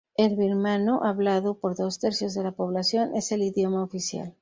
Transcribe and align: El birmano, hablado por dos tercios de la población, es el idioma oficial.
El 0.15 0.35
birmano, 0.35 1.03
hablado 1.03 1.59
por 1.59 1.75
dos 1.75 1.99
tercios 1.99 2.33
de 2.33 2.41
la 2.43 2.53
población, 2.53 3.15
es 3.15 3.31
el 3.31 3.43
idioma 3.43 3.83
oficial. 3.83 4.33